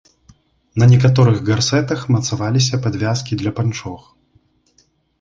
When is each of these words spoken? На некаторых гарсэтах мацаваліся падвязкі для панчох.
На 0.83 0.87
некаторых 0.93 1.37
гарсэтах 1.51 1.99
мацаваліся 2.15 2.75
падвязкі 2.89 3.33
для 3.45 3.51
панчох. 3.61 4.13